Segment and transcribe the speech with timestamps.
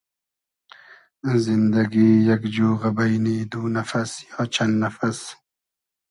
[1.43, 5.19] زیندئگی یئگ جوغۂ بݷنی دو نئفئس یا چئن نئفئس